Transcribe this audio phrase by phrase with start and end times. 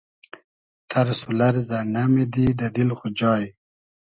[0.89, 3.45] تئرس و لئرزۂ نئمیدی دۂ دیل خو جای